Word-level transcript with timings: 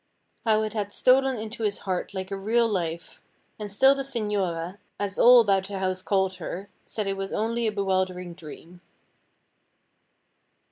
How 0.45 0.63
it 0.63 0.73
had 0.73 0.91
stolen 0.91 1.37
into 1.37 1.61
his 1.61 1.77
heart 1.85 2.11
like 2.15 2.31
a 2.31 2.35
real 2.35 2.67
life, 2.67 3.21
and 3.59 3.71
still 3.71 3.93
the 3.93 4.01
señora, 4.01 4.79
as 4.99 5.19
all 5.19 5.39
about 5.41 5.67
the 5.67 5.77
house 5.77 6.01
called 6.01 6.37
her, 6.37 6.69
said 6.87 7.05
it 7.05 7.17
was 7.17 7.31
only 7.31 7.67
a 7.67 7.71
bewildering 7.71 8.33
dream. 8.33 8.81